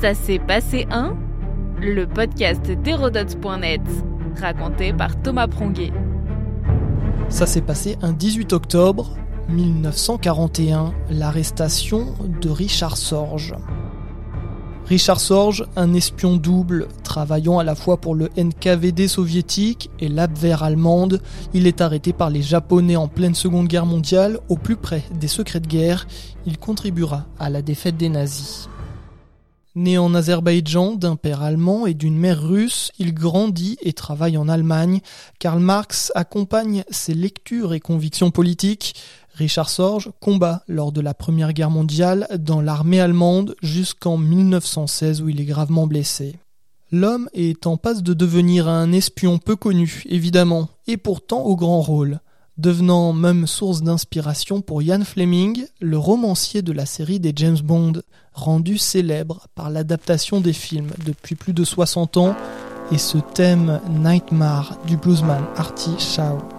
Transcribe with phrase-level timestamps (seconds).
[0.00, 1.16] Ça s'est passé un
[1.80, 3.80] Le podcast d'Hérodote.net,
[4.40, 5.92] raconté par Thomas Pronguet.
[7.28, 9.16] Ça s'est passé un 18 octobre
[9.48, 13.56] 1941, l'arrestation de Richard Sorge.
[14.86, 20.62] Richard Sorge, un espion double, travaillant à la fois pour le NKVD soviétique et l'Abwehr
[20.62, 21.20] allemande,
[21.54, 25.28] il est arrêté par les Japonais en pleine Seconde Guerre mondiale, au plus près des
[25.28, 26.06] secrets de guerre.
[26.46, 28.68] Il contribuera à la défaite des nazis.
[29.74, 34.48] Né en Azerbaïdjan d'un père allemand et d'une mère russe, il grandit et travaille en
[34.48, 35.00] Allemagne.
[35.38, 38.94] Karl Marx accompagne ses lectures et convictions politiques.
[39.34, 45.28] Richard Sorge combat lors de la Première Guerre mondiale dans l'armée allemande jusqu'en 1916 où
[45.28, 46.36] il est gravement blessé.
[46.90, 51.82] L'homme est en passe de devenir un espion peu connu, évidemment, et pourtant au grand
[51.82, 52.20] rôle
[52.58, 58.02] devenant même source d'inspiration pour Ian Fleming, le romancier de la série des James Bond,
[58.34, 62.36] rendu célèbre par l'adaptation des films depuis plus de 60 ans
[62.92, 66.57] et ce thème Nightmare du bluesman Artie Shaw.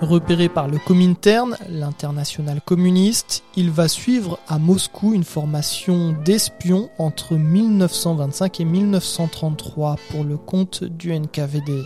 [0.00, 7.34] Repéré par le Comintern, l'international communiste, il va suivre à Moscou une formation d'espion entre
[7.34, 11.82] 1925 et 1933 pour le compte du NKVD.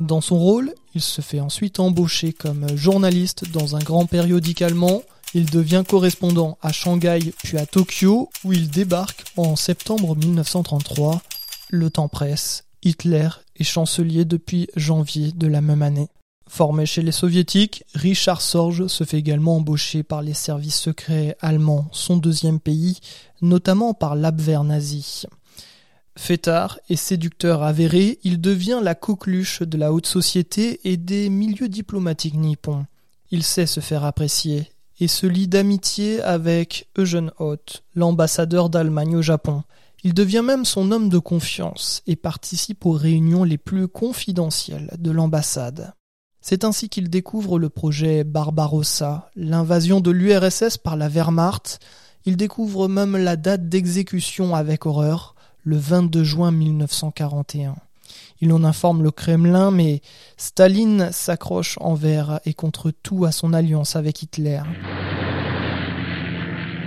[0.00, 5.02] Dans son rôle, il se fait ensuite embaucher comme journaliste dans un grand périodique allemand.
[5.34, 11.20] Il devient correspondant à Shanghai puis à Tokyo où il débarque en septembre 1933.
[11.68, 12.64] Le temps presse.
[12.82, 16.08] Hitler est chancelier depuis janvier de la même année.
[16.48, 21.88] Formé chez les soviétiques, Richard Sorge se fait également embaucher par les services secrets allemands,
[21.92, 22.98] son deuxième pays,
[23.42, 25.24] notamment par l'Abwehr nazi.
[26.16, 31.68] Fêtard et séducteur avéré, il devient la coqueluche de la haute société et des milieux
[31.68, 32.86] diplomatiques nippons.
[33.30, 34.68] Il sait se faire apprécier
[35.00, 39.62] et se lie d'amitié avec Eugen Hoth, l'ambassadeur d'Allemagne au Japon.
[40.02, 45.10] Il devient même son homme de confiance et participe aux réunions les plus confidentielles de
[45.10, 45.92] l'ambassade.
[46.50, 51.78] C'est ainsi qu'il découvre le projet Barbarossa, l'invasion de l'URSS par la Wehrmacht.
[52.24, 57.76] Il découvre même la date d'exécution avec horreur, le 22 juin 1941.
[58.40, 60.00] Il en informe le Kremlin, mais
[60.38, 64.62] Staline s'accroche envers et contre tout à son alliance avec Hitler.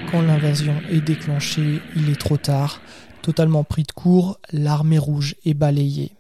[0.10, 2.82] Quand l'invasion est déclenchée, il est trop tard.
[3.22, 6.14] Totalement pris de court, l'armée rouge est balayée.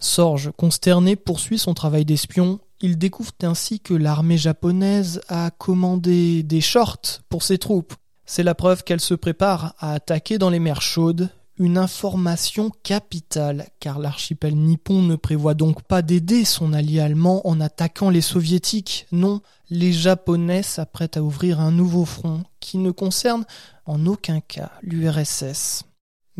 [0.00, 6.60] Sorge, consterné, poursuit son travail d'espion il découvre ainsi que l'armée japonaise a commandé des
[6.60, 7.94] shorts pour ses troupes.
[8.24, 13.68] C'est la preuve qu'elle se prépare à attaquer dans les mers chaudes, une information capitale,
[13.80, 19.06] car l'archipel nippon ne prévoit donc pas d'aider son allié allemand en attaquant les soviétiques.
[19.10, 19.40] Non,
[19.70, 23.44] les japonais s'apprêtent à ouvrir un nouveau front qui ne concerne
[23.86, 25.84] en aucun cas l'URSS.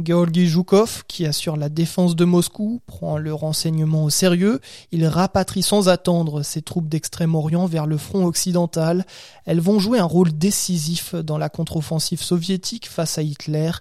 [0.00, 4.60] Georgi Zhukov, qui assure la défense de Moscou, prend le renseignement au sérieux.
[4.92, 9.04] Il rapatrie sans attendre ses troupes d'Extrême-Orient vers le front occidental.
[9.44, 13.72] Elles vont jouer un rôle décisif dans la contre-offensive soviétique face à Hitler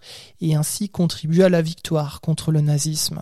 [0.42, 3.22] et ainsi contribuer à la victoire contre le nazisme.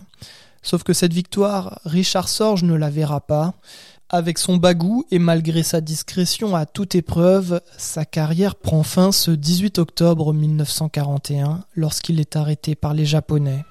[0.62, 3.54] Sauf que cette victoire, Richard Sorge ne la verra pas.
[4.08, 9.32] Avec son bagou et malgré sa discrétion à toute épreuve, sa carrière prend fin ce
[9.32, 13.64] 18 octobre 1941 lorsqu'il est arrêté par les Japonais.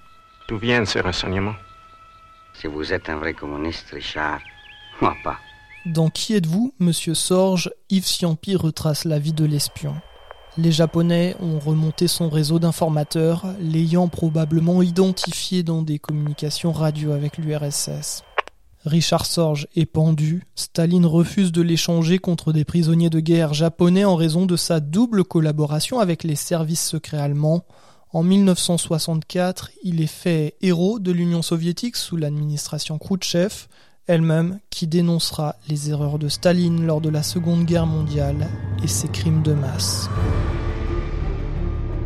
[0.49, 1.55] D'où viennent ces renseignements
[2.53, 4.41] Si vous êtes un vrai communiste, Richard,
[4.99, 5.37] moi pas.
[5.85, 9.95] Dans Qui êtes-vous, Monsieur Sorge, Yves Ciampi retrace la vie de l'espion.
[10.57, 17.37] Les Japonais ont remonté son réseau d'informateurs, l'ayant probablement identifié dans des communications radio avec
[17.37, 18.23] l'URSS.
[18.85, 24.15] Richard Sorge est pendu, Staline refuse de l'échanger contre des prisonniers de guerre japonais en
[24.15, 27.65] raison de sa double collaboration avec les services secrets allemands.
[28.13, 33.67] En 1964, il est fait héros de l'Union soviétique sous l'administration Khrouchtchev,
[34.05, 38.47] elle-même qui dénoncera les erreurs de Staline lors de la Seconde Guerre mondiale
[38.83, 40.09] et ses crimes de masse.